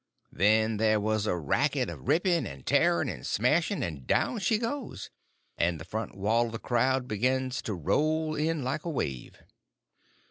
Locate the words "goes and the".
4.57-5.85